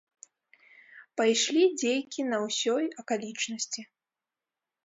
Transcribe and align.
Пайшлі 1.19 1.63
дзейкі 1.79 2.21
на 2.31 2.37
ўсёй 2.47 2.83
акалічнасці. 3.05 3.81